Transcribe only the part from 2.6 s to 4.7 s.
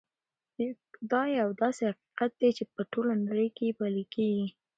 په ټوله نړۍ کې پلی کېږي.